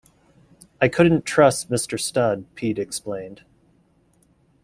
[0.81, 3.43] "I couldn't trust Mr Studd," Peate explained.